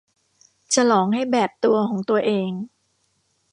[0.75, 2.49] ฉลองให้แบบตัวของตัวเอง